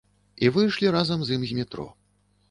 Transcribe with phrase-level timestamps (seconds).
[0.45, 1.85] І выйшлі разам з ім з метро.